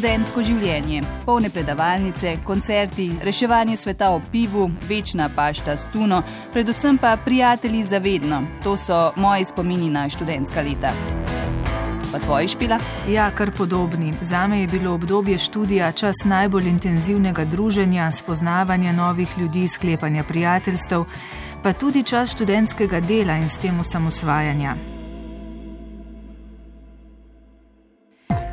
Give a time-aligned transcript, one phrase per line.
[0.00, 1.02] študentsko življenje.
[1.26, 6.22] Polne predavalnice, koncerti, reševanje sveta o pivu, večna pašta s tuno,
[6.54, 8.38] predvsem pa prijatelji za vedno.
[8.64, 10.94] To so moji spomini na študentska leta.
[12.12, 12.78] Pa tvoji špila?
[13.12, 14.14] Ja, kar podobni.
[14.22, 21.04] Zame je bilo obdobje študija čas najbolj intenzivnega druženja, spoznavanja novih ljudi, sklepanja prijateljstev,
[21.62, 24.99] pa tudi čas študentskega dela in s tem osamosvajanja.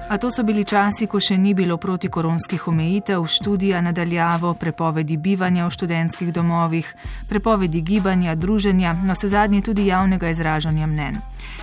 [0.10, 5.66] A to so bili časi, ko še ni bilo protikoronskih omejitev, študija nadaljavo, prepovedi bivanja
[5.68, 6.94] v študentskih domovih,
[7.28, 11.20] prepovedi gibanja, druženja, no vse zadnje tudi javnega izražanja mnen.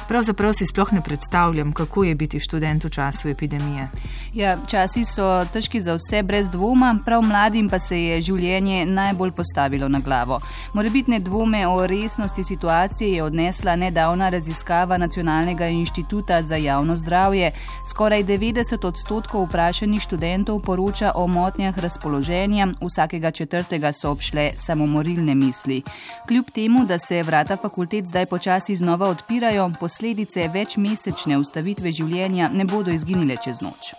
[0.08, 3.88] Pravzaprav si sploh ne predstavljam, kako je biti študent v času epidemije.
[4.34, 9.30] Ja, časi so težki za vse, brez dvoma, prav mladim pa se je življenje najbolj
[9.32, 10.40] postavilo na glavo.
[10.74, 17.52] Morebitne dvome o resnosti situacije je odnesla nedavna raziskava Nacionalnega inštituta za javno zdravje.
[17.90, 25.82] Skoraj 90 odstotkov vprašanih študentov poroča o motnjah razpoloženja, vsakega četrtega so obšle samomorilne misli.
[26.28, 32.64] Kljub temu, da se vrata fakultet zdaj počasi znova odpirajo, posledice večmesečne ustavitve življenja ne
[32.66, 33.92] bodo izginile čez noč.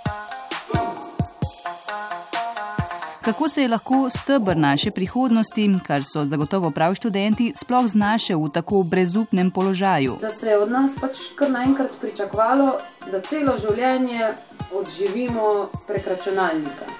[3.23, 8.51] Kako se je lahko stebr naše prihodnosti, kar so zagotovo prav študenti, sploh znašel v
[8.57, 10.17] tako brezupnem položaju?
[10.21, 12.75] Da se je od nas pač kar naenkrat pričakovalo,
[13.11, 14.33] da celo življenje
[14.75, 15.47] odživimo
[15.87, 16.94] prek računalnika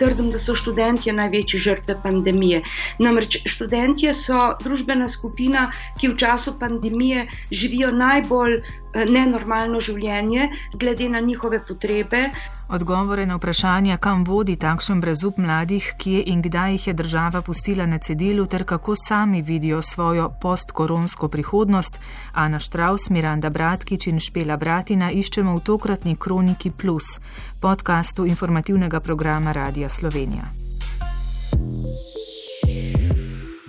[0.00, 2.62] trdim, da so študentje največje žrtve pandemije.
[2.98, 5.68] Namreč študentje so družbena skupina,
[6.00, 8.62] ki v času pandemije živijo najbolj
[8.94, 12.30] nenormalno življenje, glede na njihove potrebe.
[12.70, 17.86] Odgovore na vprašanja, kam vodi takšen brezup mladih, kje in kdaj jih je država pustila
[17.86, 21.98] na cedilu, ter kako sami vidijo svojo postkoronsko prihodnost,
[22.32, 27.18] Ana Štraus, Miranda Bratkič in Špela Bratina iščemo v tokratni Kroniki Plus,
[27.60, 30.50] podkastu informativnega programa Radia Slovenija.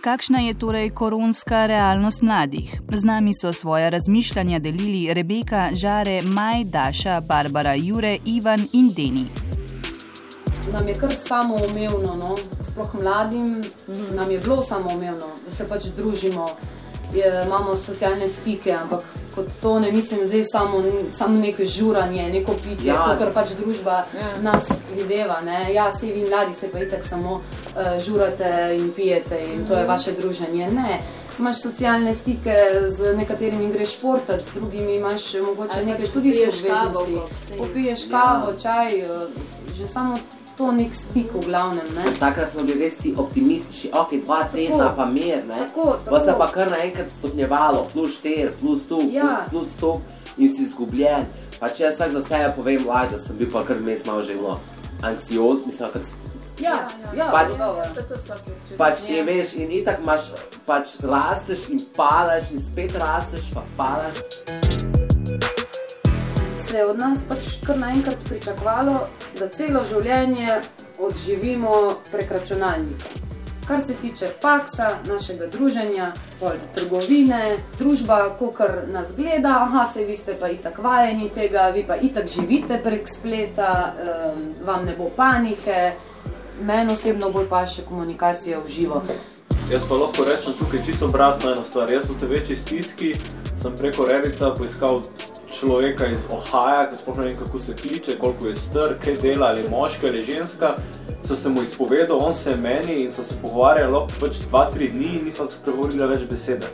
[0.01, 2.81] Kakšna je torej koronska realnost mladih?
[2.89, 9.25] Z nami so svoje razmišljanja delili Rebeka, Žare, Maj, Daša, Barbara, Jure, Ivan in Deni.
[10.73, 12.35] Nam je kar samoumevno, no?
[12.71, 13.61] sploh mladim,
[14.15, 16.49] nam je bilo samoumevno, da se pač družimo
[17.15, 19.03] je, imamo socialne stike, ampak
[19.35, 23.15] kot to ne mislim zdaj samo, samo neko žuranje, neko pitje, ja.
[23.19, 24.31] kot pač družba ja.
[24.41, 24.63] nas
[24.97, 25.41] videva.
[25.41, 25.73] Ne?
[25.73, 29.85] Ja, vsi vi mladi se pa itak samo uh, žurate in pijete in to je
[29.85, 30.71] vaše druženje.
[30.71, 30.99] Ne.
[31.39, 32.55] Imaš socialne stike
[32.87, 37.57] z nekaterimi, greš športati, z drugimi imaš mogoče nekaj študijskih obveznosti.
[37.57, 39.07] Popiješ kavo, čaj, eh,
[39.77, 40.17] že samo
[40.61, 41.87] to nek stik v glavnem.
[41.97, 42.05] Ne?
[42.21, 45.57] Takrat smo bili res optimistični, ok, dva tedna pa mir, ne?
[45.65, 46.13] Tako, tako.
[46.13, 49.31] Pa se pa kar naenkrat stopnjevalo, plus 4, plus 2, ja.
[49.49, 49.93] plus 100
[50.37, 51.25] in si izgubljen.
[51.57, 54.21] Pa če jaz vsak za sebe povem, laž, da sem bil pa kar mes malo
[54.21, 54.59] že malo
[55.01, 56.29] anksioz, mislim, kar se
[56.61, 56.75] Ja,
[57.17, 60.29] ja, pač, ja, pač je, veš, in itak imaš,
[60.67, 65.00] pač rasteš in padaš, in spet rasteš, pa padaš
[66.71, 68.99] se je od nas pač kar naenkrat pričakovalo,
[69.39, 70.61] da celo življenje
[71.03, 71.73] odživimo
[72.11, 73.17] prek računalnika.
[73.67, 76.11] Kar se tiče faksa, našega druženja,
[76.75, 81.95] trgovine, družba, kar nas gleda, aha, se vi ste pa itak vajeni tega, vi pa
[81.95, 85.91] itak živite prek spleta, um, vam ne bo panike,
[86.61, 89.03] meni osebno bolj pa še komunikacija v živo.
[89.71, 91.91] Jaz pa lahko rečem tukaj čisto obratno eno stvar.
[91.91, 93.09] Jaz v tej večji stiski
[93.61, 94.99] sem preko Revita poiskal
[95.47, 99.47] človeka iz Ohaja, ki sploh ne vem, kako se kliče, koliko je star, kaj dela,
[99.47, 100.73] ali moška ali ženska.
[101.23, 104.65] So se mu izpovedal, on se je meni in so se pogovarjali lahko pač dva,
[104.71, 106.67] tri dni in nismo se pregovorili več besede.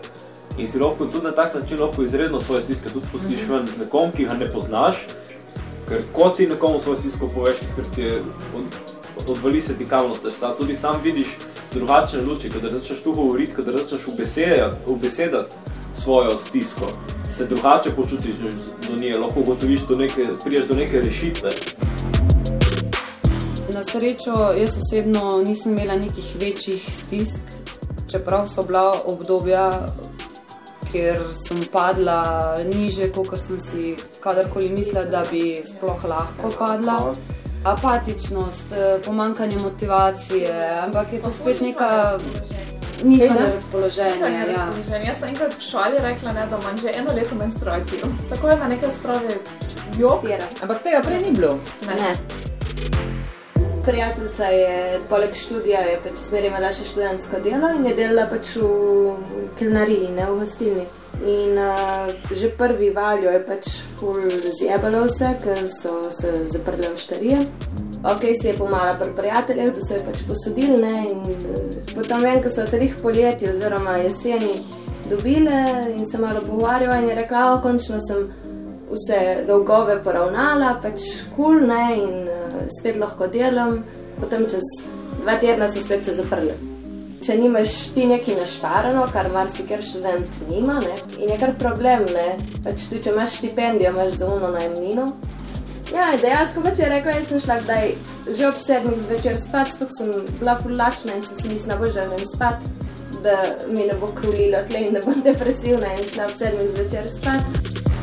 [0.57, 3.75] In si lahko tudi na tak način lahko izredno svoje stiske tudi posliš mm -hmm.
[3.75, 5.06] z nekom, ki ga ne poznaš,
[5.90, 8.22] ker ko ti nekomu svojo stisko poveš, ker ti je
[8.57, 8.66] od,
[9.28, 11.28] odvali se ti kamno cesta, tudi sam vidiš
[11.77, 14.07] drugačne luči, kadar začneš tu govoriti, kadar začneš
[14.88, 15.56] ubesedati
[15.95, 16.91] svojo stisko
[17.38, 18.35] se drugače počutiš
[18.89, 19.95] do nje, lahko ugotoviš, da
[20.44, 21.51] priješ do neke rešitve.
[23.74, 27.41] Na srečo, jaz osebno nisem imela nekih večjih stisk,
[28.12, 29.94] čeprav so bila obdobja,
[30.91, 37.13] kjer sem padla niže, kot sem si kadarkoli mislila, da bi sploh lahko padla.
[37.63, 38.74] Apatičnost,
[39.06, 42.18] pomankanje motivacije, ampak je to spet neka
[43.04, 44.19] njihovo razpoloženje.
[44.89, 44.98] Ja.
[45.07, 48.07] Jaz sem enkrat v šoli rekla, ne, da imam že eno leto menstruacijo.
[48.30, 49.38] Tako ima nekaj spravi
[50.00, 50.25] jog.
[50.62, 51.59] Ampak tega prej ni bilo.
[51.88, 51.95] Ne.
[51.95, 52.15] ne.
[53.86, 59.51] Prijateljica je poleg študija pač zmeraj imela še študentsko delo in je delala pač v
[59.59, 60.83] kilnariji, ne v gostilni.
[61.25, 66.98] In uh, že prvi valjo je pač ful zjebalo vse, ker so se zaprli v
[66.98, 67.40] štarije.
[68.06, 70.78] Ok, si je pomala pri prijateljih, da so jo pač posodili.
[70.78, 70.94] Ne?
[71.10, 74.62] In uh, potem vem, ko so se jih poleti oziroma jeseni
[75.10, 75.58] dobile
[75.96, 78.28] in se malo pogovarjala in je rekla, o, končno sem
[78.92, 83.81] vse dolgove poravnala, pač kul cool, ne in uh, spet lahko delam.
[84.22, 84.66] Potem čez
[85.22, 86.76] dva tedna so spet se zaprli
[87.25, 90.98] če nimaš ti nekaj našparano, kar marsikaj študent nima, ne?
[91.18, 92.28] in je kar problem, ne?
[92.66, 95.08] pač tudi če imaš štipendijo, imaš uno najemnino.
[95.94, 97.94] Ja, dejansko pač je rekla, jaz sem šla kdaj
[98.28, 102.25] že ob sedmih zvečer spat, tukaj sem bila fulačna in sem si mislila, bo želim
[102.28, 102.66] spat,
[103.24, 103.38] da
[103.72, 107.96] mi ne bo krulilo tle in ne bom depresivna in šla ob sedmih zvečer spat.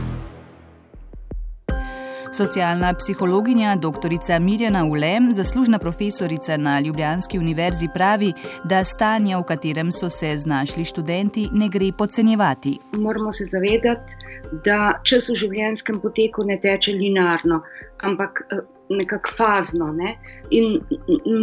[2.37, 4.41] Socialna psihologinja dr.
[4.41, 8.33] Mirjana Ulem, zaslužna profesorica na Ljubljanski univerzi, pravi,
[8.65, 12.79] da stanje, v katerem so se znašli študenti, ne gre podcenjevati.
[12.93, 14.17] Moramo se zavedati,
[14.65, 17.63] da čas v življenjskem poteku ne teče linearno,
[18.03, 19.93] ampak eh, nekako fazno.
[19.93, 20.17] Ne?
[20.51, 20.81] In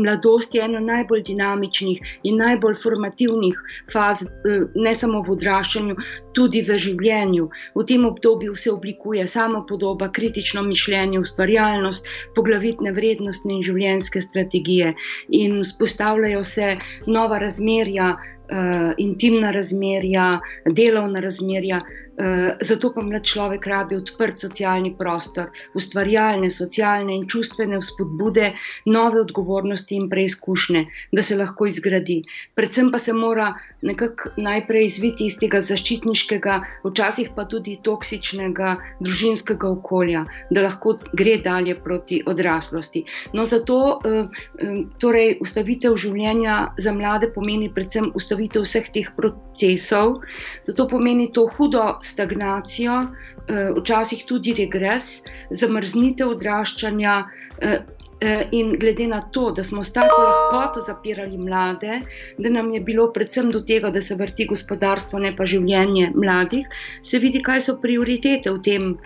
[0.04, 3.62] mladosti je ena najbolj dinamičnih in najbolj formativnih
[3.94, 5.96] faz, eh, ne samo v odraščanju,
[6.34, 7.50] tudi v življenju.
[7.76, 14.94] V tem obdobju se oblikuje samo podoba, kritično mišljenje, ustvarjalnost, poglavitne vrednostne in življenjske strategije,
[15.30, 16.76] in vzpostavljajo se
[17.08, 18.16] nova razmerja
[18.52, 21.82] uh, intimna razmerja, delovna razmerja.
[21.82, 28.52] Uh, zato pa mlad človek rabi odprt socialni prostor, ustvarjalne, socialne in čustvene vzpodbude,
[28.86, 32.22] nove odgovornosti in preizkušnje, da se lahko izgradi.
[32.56, 39.72] Predvsem pa se mora nekako najprej izviti iz tega zaščitniškega, včasih pa tudi toksičnega družinskega
[39.72, 43.06] okolja, da lahko gre dalje proti odraslosti.
[43.34, 50.22] No, zato uh, torej, ustavitev življenja za mlade pomeni predvsem ustavitev ustavitev vseh teh procesov.
[50.66, 53.08] Zato pomeni to hudo stagnacijo,
[53.48, 57.26] eh, včasih tudi regres, zamrznitev odraščanja.
[57.62, 57.80] Eh,
[58.22, 62.02] eh, in glede na to, da smo s tako lahkoto zapirali mlade,
[62.38, 66.68] da nam je bilo predvsem do tega, da se vrti gospodarstvo, ne pa življenje mladih,
[67.02, 68.98] se vidi, kaj so prioritete v tem,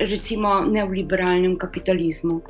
[0.00, 2.40] recimo, neoliberalnem kapitalizmu.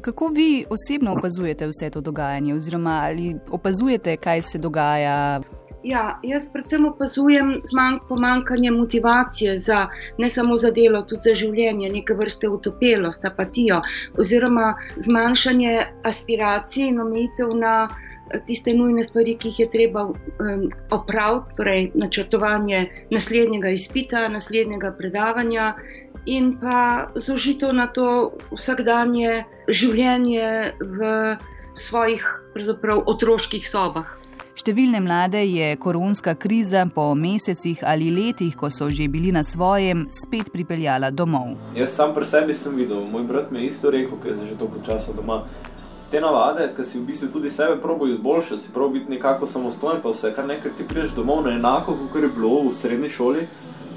[0.00, 5.40] Kako vi osebno opazujete vse to dogajanje, oziroma ali opazujete, kaj se dogaja?
[5.82, 7.54] Ja, jaz predvsem opazujem
[8.08, 9.88] pomankanje motivacije za
[10.18, 13.80] ne samo za delo, tudi za življenje, neke vrste utopelost, apatijo,
[14.18, 17.74] oziroma zmanjšanje aspiracij in omejitev na
[18.46, 25.72] tiste nujne stvari, ki jih je treba um, opraviti, torej načrtovanje naslednjega izpita, naslednjega predavanja,
[26.26, 31.10] in pa zožitev na to vsakdanje življenje v
[31.74, 32.26] svojih
[33.06, 34.19] otroških sobah.
[34.60, 40.02] Številne mlade je koronska kriza po mesecih ali letih, ko so že bili na svojem,
[40.12, 41.54] spet pripeljala domov.
[41.72, 44.58] Jaz sam pri sebi sem videl, moj brat mi je isto rekel, ker je že
[44.60, 45.46] toliko časa doma.
[46.12, 50.02] Te navade, ki si v bistvu tudi sebe probo izboljšati, si probo biti nekako samostojen,
[50.04, 53.46] pa vse kar nekaj ti priješ domov na enako, kot je bilo v srednji šoli,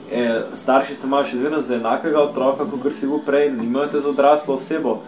[0.08, 0.24] e,
[0.64, 4.16] starši tam imajo še vedno za enakega otroka, kot si bil prej, nimajo te za
[4.16, 5.02] odraslo osebo,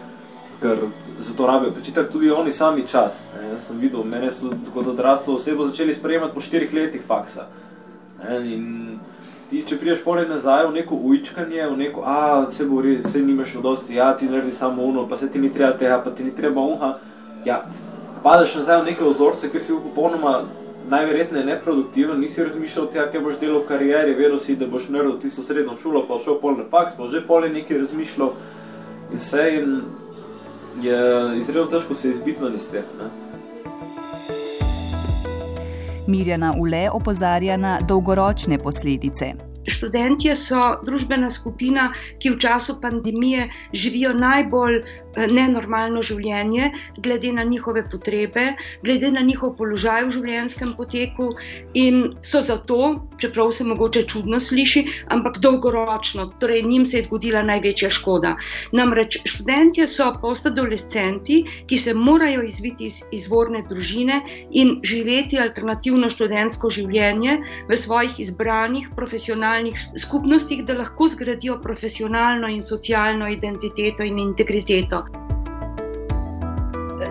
[0.62, 0.78] ker
[1.20, 3.14] za to rabijo počitati tudi oni sami čas.
[3.42, 7.48] E, jaz sem videl, mene so kot odraslo osebo začeli sprejemati po štirih letih faksa.
[8.30, 9.00] E, in
[9.50, 13.22] ti, če priješ polje nazaj v neko ujčkanje, v neko, a, se bo res, se
[13.22, 16.12] nimaš v dosti, ja, ti naredi samo uno, pa se ti ni treba tega, pa
[16.12, 16.96] ti ni treba uha,
[17.46, 17.62] ja,
[18.24, 20.40] padeš nazaj v neke ozorce, ker si v popolnoma
[20.90, 25.20] najverjetneje neproduktiven, nisi razmišljal tega, kaj boš delal v karieri, vedel si, da boš naredil
[25.22, 28.34] tisto srednjo šolo, pa šel pol na faks, pa že pol nekaj razmišljal
[29.12, 29.78] in vse in
[30.82, 32.84] je izredno težko se izbiti ven iz teh.
[33.00, 33.10] Ne?
[36.08, 39.45] Mirjana Ule opozarja na dolgoročne posledice.
[39.68, 47.44] Študentje so družbena skupina, ki v času pandemije živijo najbolj eh, nenormalno življenje, glede na
[47.44, 48.54] njihove potrebe,
[48.84, 51.32] glede na njihov položaj v življenjskem poteku,
[51.74, 52.80] in so zato,
[53.18, 58.36] čeprav se mogoče čudno sliši, ampak dolgoročno, torej njim se je zgodila največja škoda.
[58.72, 66.70] Namreč študentje so postadolescenti, ki se morajo izviti iz izvorne družine in živeti alternativno študentsko
[66.70, 67.38] življenje
[67.70, 75.25] v svojih izbranih profesionalnih lokalnih skupnostih, da lahko zgradijo profesionalno in socialno identiteto in integriteto.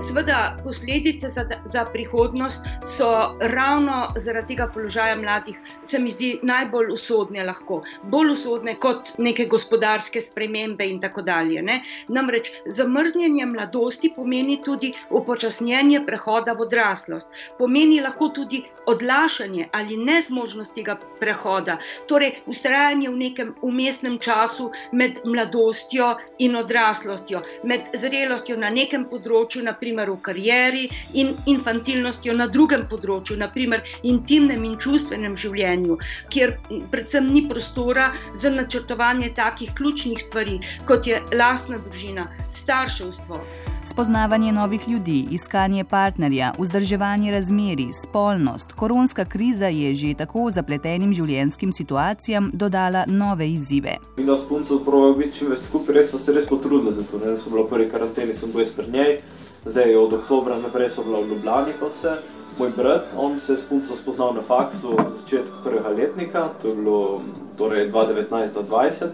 [0.09, 2.63] Sveda, posledice za, za prihodnost
[2.97, 9.15] so ravno zaradi tega položaja mladih, se mi zdi, najbolj usodne, lahko bolj usodne kot
[9.19, 11.63] neke gospodarske spremembe in tako dalje.
[11.63, 11.79] Ne?
[12.09, 20.75] Namreč zamrznjenje mladosti pomeni tudi upočasnjenje prehoda v odraslost, pomeni lahko tudi odlašanje ali nezmožnost
[20.75, 28.71] tega prehoda, torej ustrajanje v nekem umestnem času med mladostjo in odraslostjo, med zrelostjo na
[28.71, 35.37] nekem področju, naprimer naprimer v karieri, in infantilnostjo na drugem področju, naprimer intimnem in čustvenem
[35.37, 35.99] življenju,
[36.31, 36.57] kjer
[36.91, 43.39] predvsem ni prostora za načrtovanje takih ključnih stvari, kot je lastna družina, starševstvo.
[43.85, 51.73] Spoznavanje novih ljudi, iskanje partnerja, vzdrževanje razmeri, spolnost, koronska kriza je že tako zapletenim življenjskim
[51.73, 53.99] situacijam dodala nove izzive.
[54.17, 57.05] Mi, da s punco provajo biti čim več skupaj, res so se res potrudili za
[57.11, 57.21] to.
[57.21, 57.37] Ne?
[57.37, 59.19] So bila prvi karanteni, sem bil izpred njej,
[59.65, 62.17] zdaj od oktobra naprej so bila v Ljubljani pa vse.
[62.59, 66.75] Moj brat, on se je s punco spoznal na faksu začetku prvega letnika, to je
[66.75, 67.21] bilo
[67.59, 69.07] torej 2019-2020.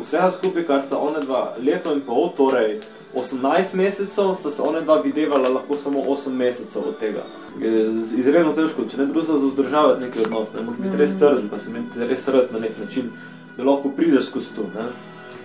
[0.00, 2.80] Vsega skupaj, kar sta one dva leto in pol, torej
[3.14, 7.26] 18 mesecev, sta se one dva videvala lahko samo 8 mesecev od tega.
[7.60, 11.48] Je izredno težko, če ne druga za vzdržavati neki odnos, ne moreš biti res trden,
[11.50, 13.10] pa se imeti res rad na nek način,
[13.56, 14.88] da lahko prideš skozi to, ne.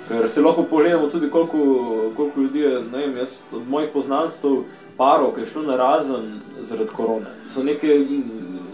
[0.07, 1.57] Ker se lahko pogledamo tudi, koliko,
[2.15, 4.47] koliko ljudi je, ne vem, jaz od mojih poznanstv,
[4.97, 7.31] parov, ki je šlo na razen zaradi korone.
[7.49, 7.97] So neke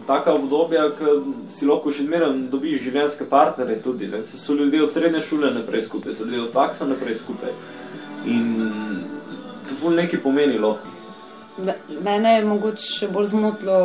[0.08, 1.16] taka obdobja, ki
[1.50, 4.10] si lahko še odmerem dobiš življenjske partnere tudi.
[4.12, 4.24] Ne?
[4.28, 7.54] So ljudje od srednje šole naprej skupaj, so ljudje od faksa naprej skupaj.
[8.28, 8.50] In
[9.70, 10.92] to ful nekaj pomeni lahko.
[12.02, 13.78] Mene je mogoče še bolj zmotilo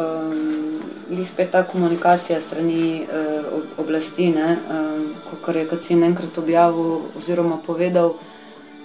[0.00, 4.99] um, spet ta komunikacija strani uh, oblasti, ne, um,
[5.44, 8.14] kot je si enkrat objavil oziroma povedal,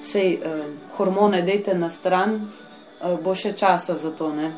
[0.03, 0.65] sej uh,
[0.97, 2.45] hormone dejte na stran,
[3.01, 4.29] uh, bo še časa za to.
[4.33, 4.51] Ne.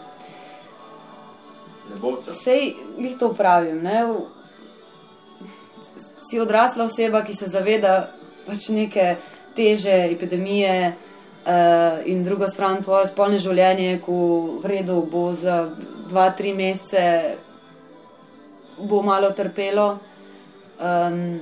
[2.31, 3.79] Sej jih to pravim.
[3.83, 4.03] Ne.
[6.27, 8.11] Si odrasla oseba, ki se zaveda
[8.47, 9.15] pač neke
[9.55, 10.93] teže epidemije,
[11.47, 14.17] uh, in druga stran tvoje spolne življenje, ko
[14.61, 15.69] v redu bo za
[16.09, 17.37] dva, tri mesece
[18.77, 19.87] bo malo trpelo.
[20.77, 21.39] Um,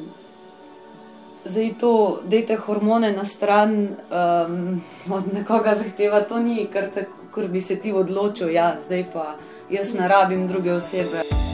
[1.45, 7.47] zdaj to, dejte hormone na stran um, od nekoga zahteva, to ni, kar, te, kar
[7.47, 9.35] bi se ti odločil, ja, zdaj pa
[9.69, 11.44] jaz ne rabim druge osebe.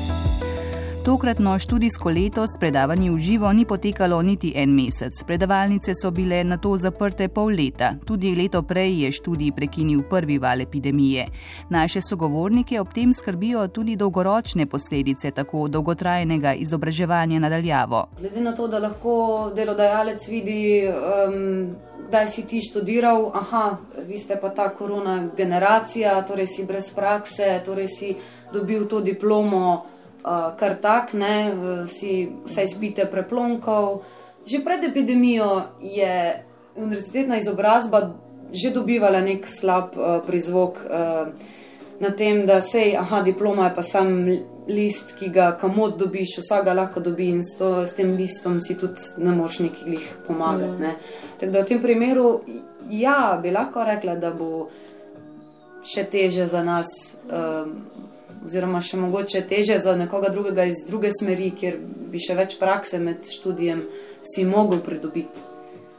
[1.05, 5.23] Tokratno študijsko leto s predavanji v živo ni potekalo niti en mesec.
[5.27, 7.95] Predavalnice so bile na to zaprte pol leta.
[8.05, 11.25] Tudi leto prej je študij prekinil prvi val epidemije.
[11.69, 18.05] Naše sogovornike ob tem skrbijo tudi dolgoročne posledice tako dolgotrajnega izobraževanja nadaljavo.
[18.19, 21.75] Glede na to, da lahko delodajalec vidi, um,
[22.07, 23.77] kdaj si ti študiral, aha,
[24.07, 28.13] vi ste pa ta korona generacija, torej si brez prakse, torej si
[28.53, 29.81] dobil to diplomo
[30.23, 31.53] uh, kar tak, ne,
[31.87, 34.01] si vse izpite preplonkov.
[34.45, 36.43] Že pred epidemijo je
[36.75, 38.13] univerzitetna izobrazba
[38.51, 41.31] že dobivala nek slab uh, prizvok uh,
[42.01, 44.09] na tem, da sej, aha, diploma je pa sam
[44.67, 48.59] list, ki ga kamot dobiš, vsak ga lahko dobi in s, to, s tem listom
[48.61, 50.81] si tudi ne moš nekih pomagati.
[50.81, 50.95] Ne.
[51.39, 52.41] Tako da v tem primeru,
[52.89, 54.67] ja, bi lahko rekla, da bo
[55.85, 56.89] še teže za nas.
[57.29, 57.69] Uh,
[58.45, 61.77] oziroma še mogoče teže za nekoga drugega iz druge smeri, kjer
[62.11, 63.83] bi še več prakse med študijem
[64.23, 65.47] si mogel pridobiti.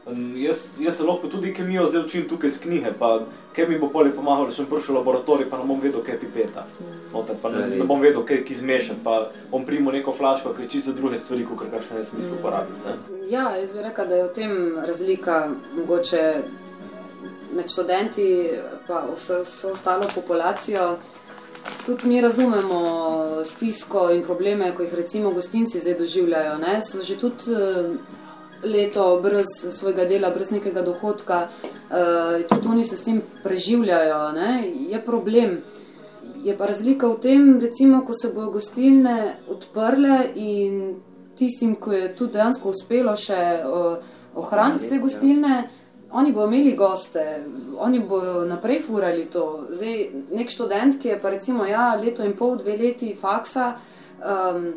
[0.05, 3.21] Um, jaz, jaz se lahko tudi kemijo zdaj učim tukaj iz knjige, pa
[3.55, 6.17] kaj mi bo poli pomagal, da sem prišel v laboratorij, pa ne bom vedel, kaj
[6.17, 6.65] je pipeta.
[7.13, 10.65] Noter, pa ne, ne bom vedel, kaj je zmešan, pa bom primo neko flaško, ki
[10.65, 12.83] je čisto druge stvari, kot kar se ne smislu uporabiti.
[12.83, 13.23] Ne?
[13.31, 14.53] Ja, jaz bi rekel, da je v tem
[14.87, 15.37] razlika
[15.77, 16.23] mogoče
[17.55, 18.27] med študenti
[18.87, 20.97] pa vso, vso ostalo populacijo.
[21.85, 22.79] Tudi mi razumemo
[23.43, 26.57] stisko in probleme, ko jih recimo gostinci zdaj doživljajo.
[26.57, 26.81] Ne?
[26.81, 27.97] So že tudi eh,
[28.63, 34.31] leto brez svojega dela, brez nekega dohodka, uh, tudi oni se s tem preživljajo.
[34.31, 34.71] Ne?
[34.89, 35.57] Je problem.
[36.43, 40.95] Je pa razlika v tem, recimo, ko se bodo gostilne odprle in
[41.35, 43.95] tistim, ko je tudi dejansko uspelo še uh,
[44.39, 45.63] ohraniti te gostilne.
[45.63, 45.82] Ja
[46.13, 47.43] oni bodo imeli goste,
[47.77, 49.65] oni bodo naprej furali to.
[49.69, 53.73] Zdaj, nek študent, ki je pa recimo ja, leto in pol, dve leti faksa,
[54.21, 54.67] um,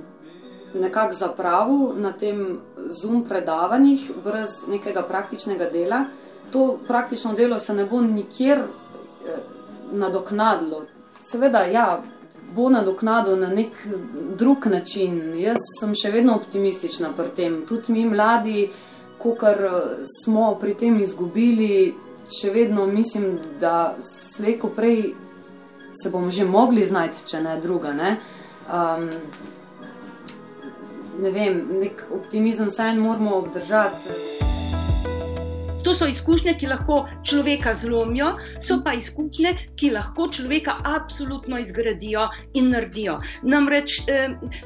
[0.81, 6.05] nekako zapravil na tem zoom predavanjih, brez nekega praktičnega dela,
[6.53, 9.39] to praktično delo se ne bo nikjer eh,
[9.93, 10.85] nadoknadilo.
[11.21, 12.03] Seveda, ja.
[12.55, 13.75] Bo nadoknadil na nek
[14.39, 15.35] drug način.
[15.35, 17.57] Jaz sem še vedno optimistična pri tem.
[17.67, 18.96] Tudi mi, mladi, uh,
[19.35, 21.95] kar eh, smo pri tem izgubili,
[22.31, 25.15] še vedno mislim, da slejko prej
[26.03, 27.93] se bomo že mogli znajti, če ne druga.
[27.93, 28.17] Ne,
[28.69, 29.09] um,
[31.23, 34.46] ne vem, nek optimizem vseeno moramo obdržati.
[35.87, 42.25] To so izkušnje, ki lahko človeka zlomijo, so pa izkušnje, ki lahko človeka absolutno izgradijo
[42.59, 43.21] in naredijo.
[43.47, 44.01] Namreč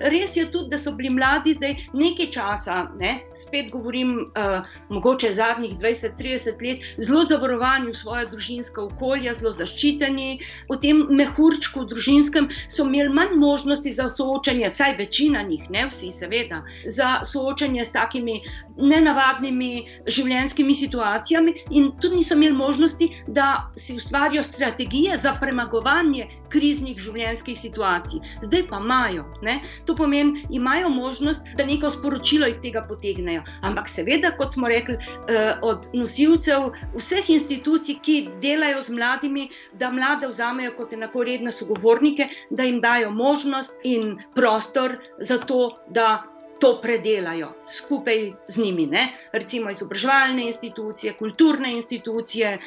[0.01, 5.35] res je tudi, da so bili mladi zdaj nekaj časa, ne, spet govorim, uh, mogoče
[5.37, 10.31] zadnjih 20-30 let, zelo zavarovani v svoje družinsko okolje, zelo zaščiteni,
[10.73, 16.09] v tem mehurčku družinskem so imeli manj možnosti za soočanje, vsaj večina njih, ne vsi,
[16.17, 18.41] seveda, za soočanje s takimi
[18.81, 26.27] nenavadnimi življenjskimi situacijami situacijami, in tudi niso imeli možnosti, da si ustvarijo strategije za premagovanje
[26.49, 28.21] kriznih življenjskih situacij.
[28.43, 29.25] Zdaj pa imajo.
[29.43, 29.61] Ne?
[29.87, 33.43] To pomeni, imajo možnost, da neko sporočilo iz tega potegnejo.
[33.63, 34.97] Ampak, seveda, kot smo rekli,
[35.29, 42.29] eh, od nosilcev vseh institucij, ki delajo z mladimi, da mlade vzamejo kot enakovredne sogovornike,
[42.51, 46.30] da jim dajo možnost in prostor za to, da
[46.61, 49.07] to predelajo skupaj z njimi, ne?
[49.33, 52.59] recimo izobraževalne institucije, kulturne institucije,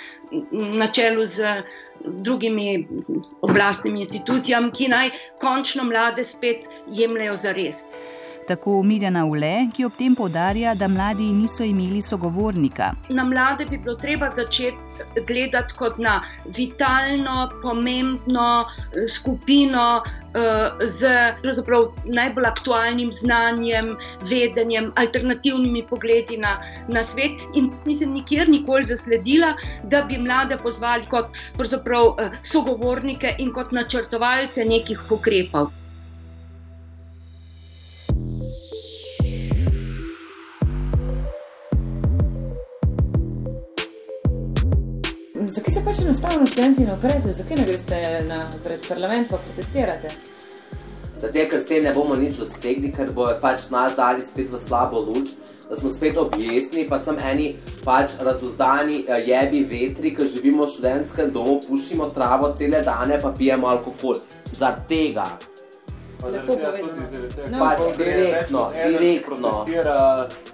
[0.52, 1.54] na čelu z
[2.04, 2.88] drugimi
[3.42, 7.84] oblastnimi institucijami, ki naj končno mlade spet jemljajo za res.
[8.48, 12.92] Tako Mirjana Ule, ki ob tem podarja, da mladi niso imeli sogovornika.
[13.10, 16.22] Na mlade bi bilo treba začeti gledati kot na
[16.58, 21.12] vitalno, pomembno eh, skupino eh, z
[22.06, 23.94] najbolj aktualnim znanjem,
[24.30, 26.58] vedenjem, alternativnimi pogledi na,
[26.88, 27.40] na svet.
[27.56, 34.66] In nisem nikjer nikoli zasledila, da bi mlade pozvali kot eh, sogovornike in kot načrtovalce
[34.66, 35.72] nekih ukrepov.
[45.84, 47.98] Se pač enostavno študenti ne oprete, zakaj ne greste
[48.28, 50.12] na, pred parlament pa protestirate?
[51.20, 54.60] Zato, ker s tem ne bomo nič dosegli, ker bo pač nas dali spet v
[54.64, 55.34] slabo luč,
[55.68, 57.50] da smo spet objesni, pa sem eni
[57.84, 63.34] pač razuzdani eh, jebi vetri, ker živimo v študentskem domu, pušimo travo cele dane, pa
[63.36, 64.22] pijemo alkohol.
[64.56, 65.28] Zaradi tega.
[66.24, 67.52] Lepo povedano.
[67.52, 69.52] No, pač direktno, direktno.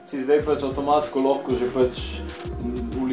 [0.10, 2.26] Si zdaj pač avtomatsko lahko že pač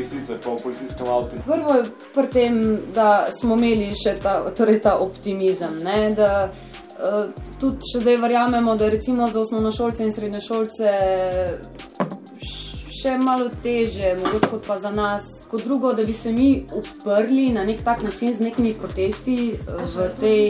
[0.07, 1.37] lisice po policijskem avtu.
[1.45, 5.79] Prvo je pri tem, da smo imeli še ta, torej ta optimizem.
[5.83, 7.25] Ne, da, uh,
[7.61, 10.95] tudi še zdaj verjamemo, da recimo za osnovnošolce in srednjošolce
[12.97, 15.25] še malo teže, mogoče kot pa za nas.
[15.51, 19.83] Kot drugo, da bi se mi uprli na nek tak način z nekimi protesti eh,
[19.95, 20.43] v tej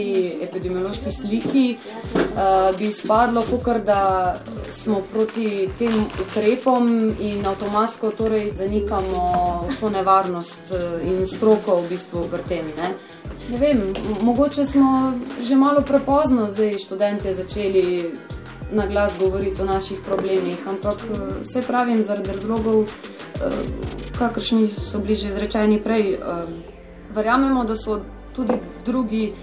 [0.47, 1.67] epidemiološki sliki,
[2.15, 10.71] uh, bi izpadlo, kot da smo proti tem ukrepom in avtomatsko torej zanikamo vso nevarnost
[10.71, 12.65] eh, in stroko v bistvu v tem.
[12.77, 12.93] Ne?
[13.51, 18.11] Ne vem, mogoče smo že malo prepozno zdaj študenti začeli
[18.71, 23.51] na glas govoriti o naših problemih, ampak eh, vse pravim zaradi razlogov, eh,
[24.17, 26.13] kakršni so bili že izrečeni prej.
[26.13, 26.17] Eh,
[27.15, 28.01] verjamemo, da so
[28.35, 28.53] tudi
[28.85, 29.33] drugi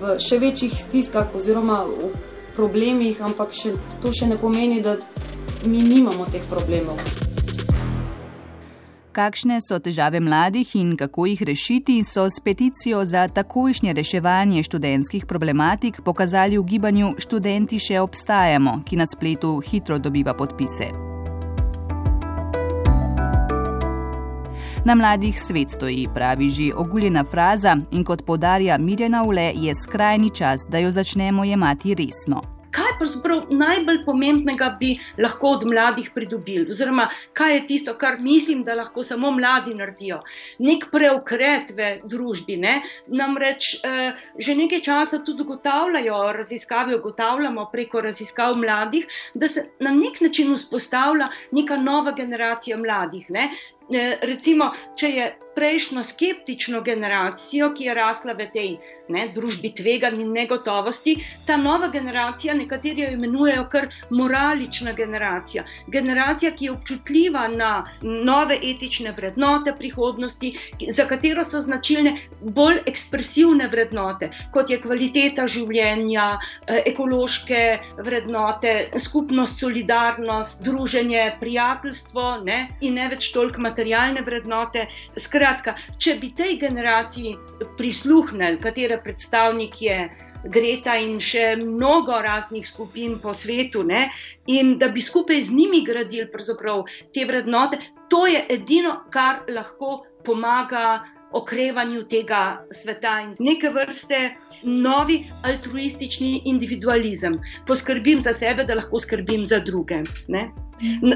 [0.00, 2.10] v še večjih stiskah oziroma v
[2.56, 4.96] problemih, ampak še, to še ne pomeni, da
[5.64, 7.25] mi nimamo teh problemov
[9.16, 15.26] kakšne so težave mladih in kako jih rešiti, so s peticijo za takojšnje reševanje študentskih
[15.26, 20.90] problematik pokazali v gibanju Študenti še obstajamo, ki na spletu hitro dobiva podpise.
[24.86, 30.30] Na mladih svet stoji, pravi že oguljena fraza, in kot podarja Mirjana Ule, je skrajni
[30.30, 32.55] čas, da jo začnemo jemati resno
[32.98, 38.74] pravzaprav najbolj pomembnega bi lahko od mladih pridobili, oziroma kaj je tisto, kar mislim, da
[38.74, 40.20] lahko samo mladi naredijo.
[40.58, 42.56] Nek preokret v družbi.
[42.60, 42.80] Ne?
[43.06, 49.90] Namreč eh, že nekaj časa tudi ugotavljajo, raziskave ugotavljamo preko raziskav mladih, da se na
[49.90, 53.30] nek način vzpostavlja neka nova generacija mladih.
[53.30, 53.50] Ne?
[53.90, 55.26] Eh, recimo, če je
[55.56, 58.70] prejšnjo skeptično generacijo, ki je rasla v tej
[59.08, 61.16] ne, družbi tveganj in negotovosti,
[61.46, 65.64] ta nova generacija, nekateri jo imenujejo kar moralična generacija.
[65.86, 67.70] Generacija, ki je občutljiva na
[68.02, 70.52] nove etične vrednote prihodnosti,
[70.90, 76.26] za katero so značilne bolj ekspresivne vrednote, kot je kvaliteta življenja,
[76.66, 77.62] eh, ekološke
[78.04, 84.86] vrednote, skupnost, solidarnost, druženje, prijateljstvo ne, in ne več toliko materialne vrednote.
[85.16, 87.36] Skrat, Skratka, če bi tej generaciji
[87.78, 89.98] prisluhnili, katere predstavnik je
[90.46, 94.08] Greta in še mnogo raznih skupin po svetu, ne,
[94.50, 96.26] in da bi skupaj z njimi gradili
[97.14, 97.78] te vrednote,
[98.10, 99.92] to je edino, kar lahko
[100.26, 101.04] pomaga
[101.36, 104.20] okrevanju tega sveta in neke vrste
[104.62, 107.38] novi altruistični individualizem.
[107.66, 110.02] Poskrbim za sebe, da lahko skrbim za druge.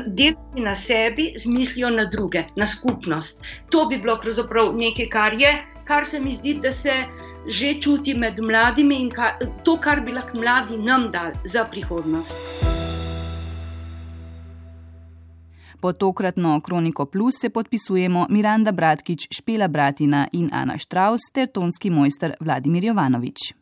[0.06, 3.42] Delati na sebi z mislijo na druge, na skupnost.
[3.70, 5.52] To bi bilo pravzaprav nekaj, kar je,
[5.84, 7.02] kar se mi zdi, da se
[7.48, 12.79] že čuti med mladimi in kar, to, kar bi lahko mladi nam dali za prihodnost.
[15.80, 21.90] Po tokratno Kroniko Plus se podpisujemo Miranda Bratkič, Špela Bratina in Ana Štraus ter tonski
[21.90, 23.59] mojster Vladimir Jovanovič.